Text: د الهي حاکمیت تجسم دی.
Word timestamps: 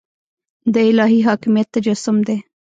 د 0.73 0.75
الهي 0.89 1.19
حاکمیت 1.27 1.67
تجسم 1.75 2.17
دی. 2.27 2.37